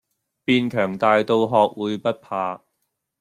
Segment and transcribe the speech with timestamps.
[0.43, 2.63] 變強大到學會不怕